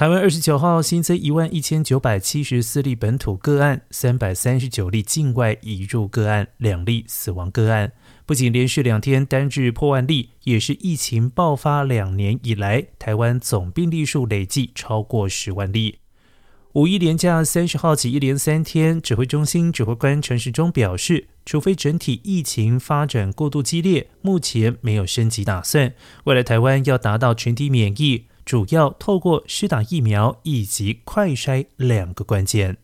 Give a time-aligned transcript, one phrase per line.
[0.00, 7.92] 台湾二十九号新增一万一千九百七十四例本土个案，三百三十九例境外移入个案，两例死亡个案。
[8.24, 15.98] 不仅连续两天单日破万例，也是疫情爆发两年以来台湾总病例数累计超过十万例。
[16.72, 25.92] 五一连假三十号起一连三天，指挥中心指挥官陈时中表示，除非整体疫情发展过度激烈，目前没有升级打算。
[26.24, 28.29] 未来台湾要达到群体免疫。
[28.44, 32.78] 主要透过施打疫苗以及快筛两个关键。